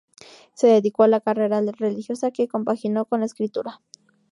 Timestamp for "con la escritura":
3.05-3.81